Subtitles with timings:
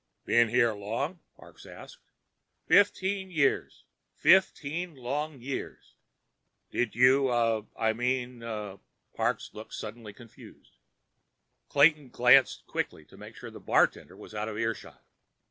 [0.25, 2.09] "Been here long?" Parks asked.
[2.65, 3.85] "Fifteen years.
[4.15, 5.93] Fifteen long, long years."
[6.71, 8.41] "Did you—uh—I mean—"
[9.13, 10.77] Parks looked suddenly confused.
[11.69, 15.03] Clayton glanced quickly to make sure the bartender was out of earshot.